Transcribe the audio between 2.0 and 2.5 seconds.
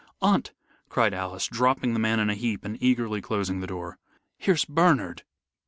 in a